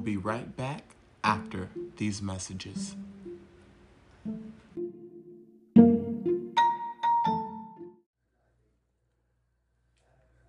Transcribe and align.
We'll 0.00 0.06
be 0.06 0.16
right 0.16 0.56
back 0.56 0.94
after 1.22 1.68
these 1.98 2.22
messages. 2.22 2.96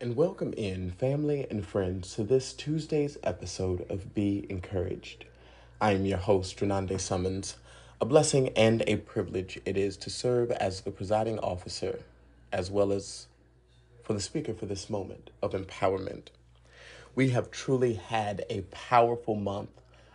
And 0.00 0.16
welcome 0.16 0.52
in, 0.54 0.90
family 0.90 1.46
and 1.48 1.64
friends, 1.64 2.12
to 2.16 2.24
this 2.24 2.52
Tuesday's 2.52 3.18
episode 3.22 3.88
of 3.88 4.12
Be 4.16 4.44
Encouraged. 4.50 5.26
I 5.80 5.92
am 5.92 6.04
your 6.04 6.18
host, 6.18 6.56
Renande 6.56 7.00
Summons. 7.00 7.54
A 8.00 8.04
blessing 8.04 8.48
and 8.56 8.82
a 8.88 8.96
privilege 8.96 9.60
it 9.64 9.76
is 9.76 9.96
to 9.98 10.10
serve 10.10 10.50
as 10.50 10.80
the 10.80 10.90
presiding 10.90 11.38
officer, 11.38 12.00
as 12.50 12.68
well 12.68 12.90
as 12.90 13.28
for 14.02 14.12
the 14.12 14.20
speaker 14.20 14.54
for 14.54 14.66
this 14.66 14.90
moment 14.90 15.30
of 15.40 15.52
empowerment. 15.52 16.30
We 17.16 17.30
have 17.30 17.50
truly 17.50 17.94
had 17.94 18.44
a 18.50 18.60
powerful 18.70 19.36
month 19.36 19.70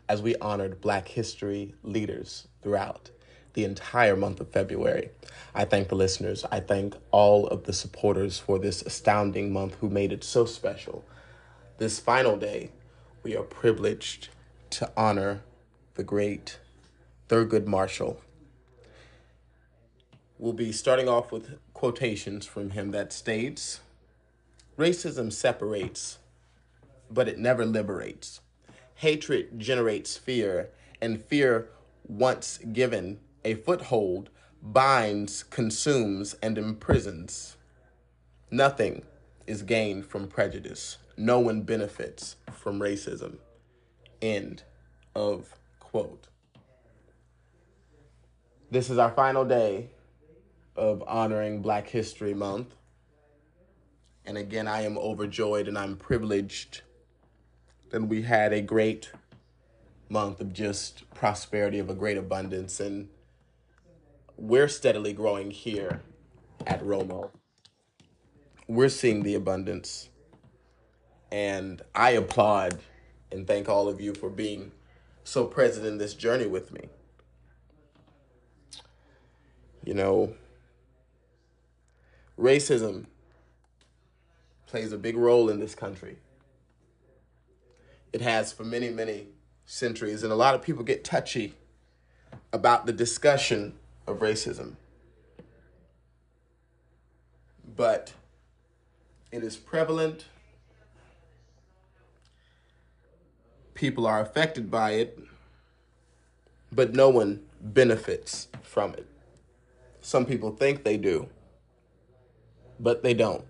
as 0.08 0.22
we 0.22 0.36
honored 0.36 0.82
Black 0.82 1.08
history 1.08 1.74
leaders 1.82 2.48
throughout 2.62 3.10
the 3.54 3.66
entire 3.66 4.16
month 4.16 4.40
of 4.40 4.52
February. 4.52 5.10
I 5.56 5.66
thank 5.66 5.90
the 5.90 5.96
listeners. 5.96 6.46
I 6.52 6.60
thank 6.60 6.96
all 7.10 7.48
of 7.48 7.64
the 7.64 7.74
supporters 7.74 8.38
for 8.38 8.60
this 8.60 8.84
astounding 8.84 9.52
month 9.52 9.78
who 9.82 9.90
made 9.90 10.14
it 10.14 10.24
so 10.24 10.46
special. 10.46 11.04
This 11.80 12.00
final 12.00 12.38
day, 12.38 12.70
we 13.24 13.36
are 13.36 13.44
privileged 13.44 14.30
to 14.70 14.92
honor 14.96 15.42
the 15.96 16.04
great 16.04 16.60
Thurgood 17.30 17.66
Marshall. 17.66 18.22
We'll 20.38 20.54
be 20.54 20.72
starting 20.72 21.10
off 21.10 21.32
with 21.32 21.58
quotations 21.74 22.46
from 22.46 22.70
him 22.70 22.92
that 22.92 23.12
states 23.12 23.80
Racism 24.78 25.34
separates, 25.34 26.20
but 27.14 27.28
it 27.28 27.38
never 27.38 27.66
liberates. 27.66 28.42
Hatred 28.96 29.60
generates 29.60 30.18
fear, 30.18 30.70
and 31.02 31.24
fear, 31.26 31.70
once 32.08 32.60
given 32.72 33.20
a 33.44 33.56
foothold, 33.56 34.30
binds, 34.62 35.44
consumes, 35.44 36.36
and 36.42 36.58
imprisons. 36.58 37.58
Nothing 38.50 39.04
is 39.48 39.64
gained 39.64 40.06
from 40.06 40.28
prejudice. 40.28 40.98
No 41.18 41.40
one 41.40 41.62
benefits 41.62 42.36
from 42.52 42.80
racism. 42.80 43.38
End 44.22 44.64
of 45.16 45.56
quote. 45.80 46.28
This 48.70 48.90
is 48.90 48.98
our 48.98 49.12
final 49.12 49.44
day 49.44 49.90
of 50.76 51.04
honoring 51.08 51.62
Black 51.62 51.90
History 51.90 52.34
Month. 52.34 52.76
And 54.26 54.38
again, 54.38 54.68
I 54.68 54.84
am 54.84 54.98
overjoyed 54.98 55.68
and 55.68 55.78
I'm 55.78 55.98
privileged 55.98 56.82
that 57.92 58.08
we 58.08 58.24
had 58.24 58.54
a 58.54 58.62
great 58.62 59.12
month 60.10 60.42
of 60.42 60.54
just 60.54 61.10
prosperity, 61.14 61.80
of 61.80 61.90
a 61.90 61.94
great 61.94 62.18
abundance. 62.18 62.80
And 62.80 63.10
we're 64.38 64.68
steadily 64.68 65.14
growing 65.14 65.52
here 65.52 66.02
at 66.66 66.82
Romo. 66.84 67.30
We're 68.68 68.90
seeing 68.90 69.24
the 69.24 69.36
abundance. 69.36 70.10
And 71.32 71.82
I 71.94 72.12
applaud 72.12 72.80
and 73.32 73.48
thank 73.48 73.70
all 73.70 73.88
of 73.88 74.02
you 74.02 74.14
for 74.14 74.30
being 74.30 74.72
so 75.24 75.46
present 75.46 75.86
in 75.86 75.98
this 75.98 76.14
journey 76.14 76.48
with 76.48 76.72
me. 76.74 76.90
You 79.84 79.94
know, 79.94 80.36
racism 82.38 83.06
plays 84.68 84.92
a 84.92 84.98
big 84.98 85.18
role 85.18 85.50
in 85.50 85.60
this 85.60 85.76
country. 85.76 86.18
It 88.14 88.22
has 88.22 88.52
for 88.52 88.64
many, 88.64 88.90
many 88.90 89.28
centuries, 89.66 90.24
and 90.24 90.32
a 90.32 90.36
lot 90.36 90.54
of 90.54 90.62
people 90.62 90.84
get 90.84 91.04
touchy 91.04 91.54
about 92.52 92.86
the 92.86 92.94
discussion 92.94 93.74
of 94.06 94.20
racism. 94.20 94.76
But 97.76 98.14
it 99.32 99.44
is 99.44 99.56
prevalent. 99.56 100.26
People 103.74 104.06
are 104.06 104.20
affected 104.20 104.70
by 104.70 104.92
it, 104.92 105.18
but 106.72 106.94
no 106.94 107.10
one 107.10 107.44
benefits 107.62 108.50
from 108.62 108.94
it. 108.94 109.08
Some 110.02 110.26
people 110.26 110.52
think 110.52 110.84
they 110.84 110.98
do, 110.98 111.30
but 112.80 113.04
they 113.04 113.14
don't. 113.14 113.46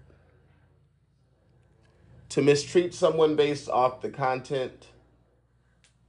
To 2.32 2.42
mistreat 2.42 2.94
someone 2.94 3.36
based 3.36 3.68
off 3.68 4.00
the 4.00 4.10
content 4.10 4.88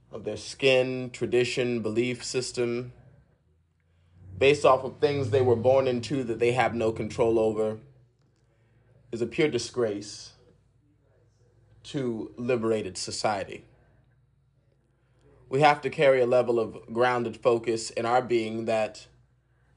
of 0.09 0.23
their 0.23 0.37
skin, 0.37 1.09
tradition, 1.11 1.81
belief 1.81 2.23
system, 2.23 2.93
based 4.37 4.63
off 4.63 4.85
of 4.85 4.99
things 4.99 5.31
they 5.31 5.41
were 5.41 5.57
born 5.57 5.85
into 5.85 6.23
that 6.23 6.39
they 6.39 6.53
have 6.53 6.73
no 6.75 6.93
control 6.93 7.37
over, 7.37 7.79
is 9.11 9.21
a 9.21 9.25
pure 9.25 9.49
disgrace 9.49 10.31
to 11.83 12.31
liberated 12.37 12.97
society. 12.97 13.65
We 15.49 15.59
have 15.59 15.81
to 15.81 15.89
carry 15.89 16.21
a 16.21 16.25
level 16.25 16.57
of 16.57 16.93
grounded 16.93 17.35
focus 17.35 17.89
in 17.89 18.05
our 18.05 18.21
being 18.21 18.63
that 18.63 19.07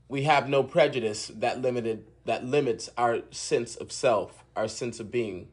we 0.09 0.23
have 0.23 0.49
no 0.49 0.63
prejudice 0.63 1.27
that 1.35 1.61
limited 1.61 2.05
that 2.25 2.45
limits 2.45 2.89
our 2.97 3.23
sense 3.33 3.75
of 3.75 3.91
self, 3.91 4.45
our 4.55 4.69
sense 4.69 5.01
of 5.01 5.11
being. 5.11 5.49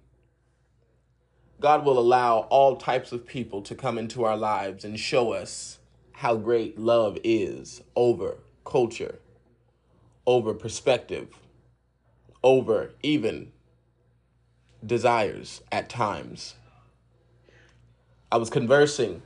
God 1.59 1.85
will 1.85 1.97
allow 1.97 2.39
all 2.49 2.75
types 2.75 3.11
of 3.11 3.25
people 3.25 3.61
to 3.63 3.75
come 3.75 3.97
into 3.97 4.23
our 4.23 4.35
lives 4.35 4.83
and 4.83 4.99
show 4.99 5.31
us 5.33 5.79
how 6.11 6.35
great 6.35 6.77
love 6.77 7.17
is 7.23 7.81
over 7.95 8.37
culture, 8.65 9.19
over 10.25 10.53
perspective, 10.53 11.27
over 12.43 12.91
even 13.01 13.51
desires 14.85 15.61
at 15.71 15.89
times. 15.89 16.55
I 18.31 18.37
was 18.37 18.49
conversing 18.49 19.21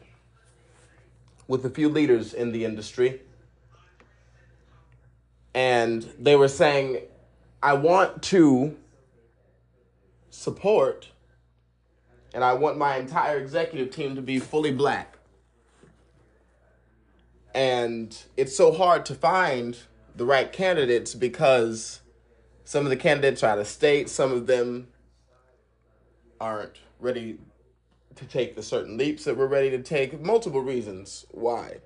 with 1.47 1.65
a 1.65 1.69
few 1.69 1.89
leaders 1.89 2.33
in 2.33 2.51
the 2.51 2.65
industry, 2.65 3.21
and 5.53 6.03
they 6.19 6.35
were 6.35 6.49
saying, 6.49 6.99
I 7.63 7.73
want 7.73 8.21
to 8.23 8.75
support 10.29 11.07
and 12.37 12.43
I 12.43 12.53
want 12.53 12.77
my 12.77 12.97
entire 12.97 13.39
executive 13.39 13.89
team 13.89 14.13
to 14.13 14.21
be 14.21 14.37
fully 14.37 14.71
black. 14.71 15.17
And 17.55 18.15
it's 18.37 18.55
so 18.55 18.71
hard 18.71 19.07
to 19.07 19.15
find 19.15 19.75
the 20.15 20.23
right 20.23 20.53
candidates 20.53 21.15
because 21.15 22.01
some 22.63 22.85
of 22.85 22.91
the 22.91 22.95
candidates 22.95 23.41
are 23.41 23.49
out 23.49 23.57
of 23.57 23.67
state, 23.67 24.07
some 24.07 24.31
of 24.31 24.45
them 24.45 24.89
aren't 26.39 26.77
ready 26.99 27.39
to 28.13 28.25
take 28.25 28.55
the 28.55 28.61
certain 28.61 28.99
leaps 28.99 29.23
that 29.23 29.35
we're 29.35 29.47
ready 29.47 29.71
to 29.71 29.81
take. 29.81 30.21
Multiple 30.21 30.61
reasons 30.61 31.25
why. 31.31 31.77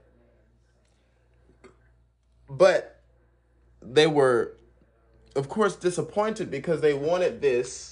But 2.50 3.00
they 3.82 4.06
were, 4.06 4.58
of 5.34 5.48
course, 5.48 5.78
disappointed 5.78 6.52
because 6.52 6.82
they 6.82 6.94
wanted 6.94 7.40
this 7.40 7.91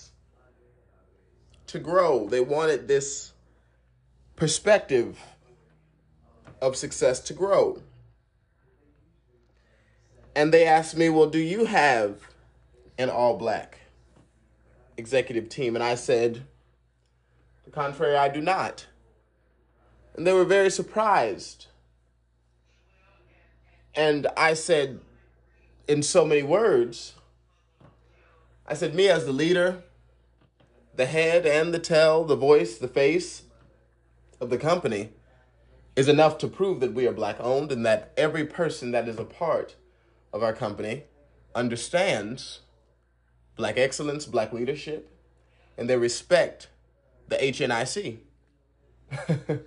to 1.71 1.79
grow. 1.79 2.27
They 2.27 2.41
wanted 2.41 2.87
this 2.87 3.33
perspective 4.35 5.19
of 6.61 6.75
success 6.75 7.19
to 7.21 7.33
grow. 7.33 7.81
And 10.35 10.53
they 10.53 10.65
asked 10.65 10.95
me, 10.95 11.09
Well, 11.09 11.29
do 11.29 11.39
you 11.39 11.65
have 11.65 12.21
an 12.97 13.09
all 13.09 13.37
black 13.37 13.79
executive 14.97 15.49
team? 15.49 15.75
And 15.75 15.83
I 15.83 15.95
said, 15.95 16.43
The 17.65 17.71
contrary, 17.71 18.15
I 18.15 18.29
do 18.29 18.41
not. 18.41 18.85
And 20.15 20.25
they 20.25 20.33
were 20.33 20.45
very 20.45 20.69
surprised. 20.69 21.67
And 23.95 24.27
I 24.37 24.53
said, 24.53 24.99
in 25.89 26.03
so 26.03 26.23
many 26.23 26.43
words, 26.43 27.15
I 28.67 28.75
said, 28.75 28.93
Me 28.93 29.09
as 29.09 29.25
the 29.25 29.33
leader, 29.33 29.81
the 30.99 31.05
head 31.05 31.45
and 31.45 31.73
the 31.73 31.79
tail, 31.79 32.25
the 32.25 32.35
voice, 32.35 32.77
the 32.77 32.85
face 32.85 33.43
of 34.41 34.49
the 34.49 34.57
company 34.57 35.11
is 35.95 36.09
enough 36.09 36.37
to 36.37 36.45
prove 36.45 36.81
that 36.81 36.93
we 36.93 37.07
are 37.07 37.13
black 37.13 37.37
owned 37.39 37.71
and 37.71 37.85
that 37.85 38.11
every 38.17 38.45
person 38.45 38.91
that 38.91 39.07
is 39.07 39.17
a 39.17 39.23
part 39.23 39.77
of 40.33 40.43
our 40.43 40.51
company 40.51 41.05
understands 41.55 42.59
black 43.55 43.77
excellence, 43.77 44.25
black 44.25 44.51
leadership, 44.51 45.09
and 45.77 45.89
they 45.89 45.95
respect 45.95 46.67
the 47.29 47.37
HNIC. 47.37 48.17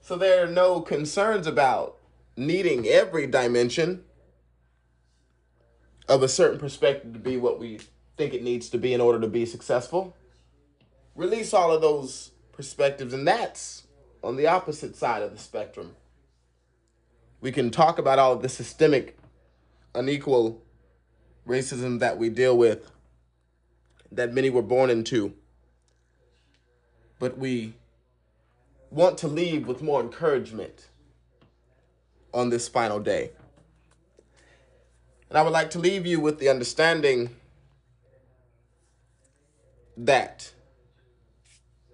so 0.00 0.16
there 0.16 0.42
are 0.42 0.50
no 0.50 0.80
concerns 0.80 1.46
about 1.46 1.98
needing 2.36 2.88
every 2.88 3.28
dimension 3.28 4.02
of 6.08 6.24
a 6.24 6.28
certain 6.28 6.58
perspective 6.58 7.12
to 7.12 7.20
be 7.20 7.36
what 7.36 7.60
we 7.60 7.78
think 8.16 8.34
it 8.34 8.42
needs 8.42 8.68
to 8.70 8.78
be 8.78 8.94
in 8.94 9.00
order 9.00 9.20
to 9.20 9.28
be 9.28 9.46
successful. 9.46 10.16
Release 11.14 11.52
all 11.52 11.72
of 11.72 11.80
those 11.80 12.30
perspectives, 12.52 13.12
and 13.12 13.26
that's 13.26 13.86
on 14.22 14.36
the 14.36 14.46
opposite 14.46 14.96
side 14.96 15.22
of 15.22 15.32
the 15.32 15.38
spectrum. 15.38 15.94
We 17.40 17.52
can 17.52 17.70
talk 17.70 17.98
about 17.98 18.18
all 18.18 18.32
of 18.32 18.42
the 18.42 18.48
systemic, 18.48 19.18
unequal 19.94 20.62
racism 21.46 21.98
that 22.00 22.16
we 22.18 22.30
deal 22.30 22.56
with, 22.56 22.90
that 24.10 24.32
many 24.32 24.48
were 24.50 24.62
born 24.62 24.90
into. 24.90 25.34
But 27.18 27.36
we 27.36 27.74
want 28.90 29.18
to 29.18 29.28
leave 29.28 29.66
with 29.66 29.82
more 29.82 30.00
encouragement 30.00 30.88
on 32.32 32.50
this 32.50 32.68
final 32.68 33.00
day. 33.00 33.30
And 35.28 35.38
I 35.38 35.42
would 35.42 35.52
like 35.52 35.70
to 35.70 35.78
leave 35.78 36.06
you 36.06 36.20
with 36.20 36.38
the 36.38 36.48
understanding 36.48 37.30
that 39.96 40.52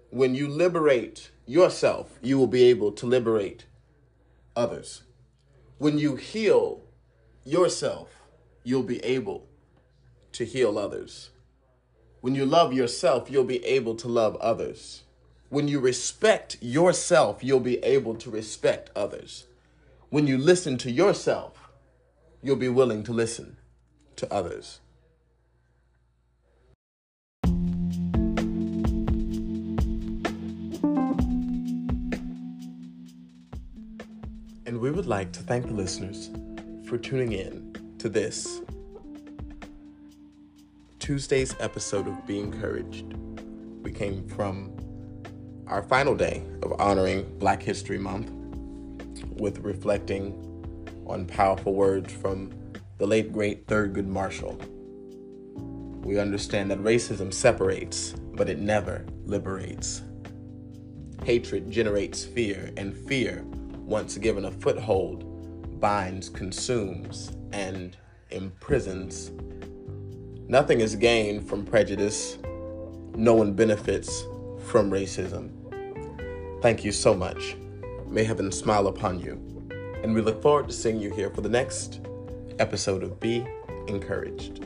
when 0.09 0.35
you 0.35 0.47
liberate 0.47 1.31
yourself, 1.45 2.19
you 2.21 2.37
will 2.37 2.47
be 2.47 2.63
able 2.63 2.91
to 2.91 3.05
liberate 3.05 3.65
others. 4.55 5.03
When 5.77 5.97
you 5.97 6.15
heal 6.15 6.81
yourself, 7.45 8.09
you'll 8.63 8.83
be 8.83 9.03
able 9.03 9.47
to 10.33 10.45
heal 10.45 10.77
others. 10.77 11.29
When 12.21 12.35
you 12.35 12.45
love 12.45 12.71
yourself, 12.71 13.31
you'll 13.31 13.43
be 13.43 13.65
able 13.65 13.95
to 13.95 14.07
love 14.07 14.35
others. 14.37 15.03
When 15.49 15.67
you 15.67 15.79
respect 15.79 16.57
yourself, 16.61 17.43
you'll 17.43 17.59
be 17.59 17.83
able 17.83 18.15
to 18.15 18.29
respect 18.29 18.91
others. 18.95 19.47
When 20.09 20.27
you 20.27 20.37
listen 20.37 20.77
to 20.79 20.91
yourself, 20.91 21.69
you'll 22.41 22.55
be 22.57 22.69
willing 22.69 23.03
to 23.03 23.13
listen 23.13 23.57
to 24.17 24.31
others. 24.31 24.79
We 34.81 34.89
would 34.89 35.05
like 35.05 35.31
to 35.31 35.43
thank 35.43 35.67
the 35.67 35.73
listeners 35.73 36.31
for 36.87 36.97
tuning 36.97 37.33
in 37.33 37.95
to 37.99 38.09
this 38.09 38.61
Tuesday's 40.97 41.55
episode 41.59 42.07
of 42.07 42.25
Be 42.25 42.39
Encouraged. 42.39 43.13
We 43.83 43.91
came 43.91 44.27
from 44.27 44.75
our 45.67 45.83
final 45.83 46.15
day 46.15 46.41
of 46.63 46.73
honoring 46.81 47.31
Black 47.37 47.61
History 47.61 47.99
Month 47.99 48.31
with 49.33 49.59
reflecting 49.59 50.33
on 51.05 51.27
powerful 51.27 51.75
words 51.75 52.11
from 52.11 52.51
the 52.97 53.05
late 53.05 53.31
great 53.31 53.67
Thurgood 53.67 54.07
Marshall. 54.07 54.59
We 56.03 56.17
understand 56.17 56.71
that 56.71 56.79
racism 56.79 57.31
separates, 57.31 58.15
but 58.33 58.49
it 58.49 58.57
never 58.57 59.05
liberates. 59.25 60.01
Hatred 61.23 61.69
generates 61.69 62.25
fear, 62.25 62.71
and 62.77 62.97
fear, 62.97 63.45
once 63.91 64.17
given 64.17 64.45
a 64.45 64.51
foothold, 64.51 65.79
binds, 65.79 66.29
consumes, 66.29 67.33
and 67.51 67.97
imprisons. 68.31 69.31
Nothing 70.47 70.79
is 70.79 70.95
gained 70.95 71.47
from 71.47 71.65
prejudice. 71.65 72.37
No 73.15 73.35
one 73.35 73.53
benefits 73.53 74.23
from 74.65 74.89
racism. 74.89 75.51
Thank 76.61 76.83
you 76.83 76.91
so 76.91 77.13
much. 77.13 77.55
May 78.07 78.23
heaven 78.23 78.51
smile 78.51 78.87
upon 78.87 79.19
you 79.19 79.51
and 80.03 80.15
we 80.15 80.21
look 80.21 80.41
forward 80.41 80.67
to 80.67 80.73
seeing 80.73 80.99
you 80.99 81.13
here 81.13 81.29
for 81.29 81.41
the 81.41 81.49
next 81.49 82.01
episode 82.59 83.03
of 83.03 83.19
Be 83.19 83.45
Encouraged. 83.87 84.65